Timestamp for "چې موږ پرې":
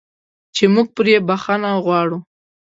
0.55-1.15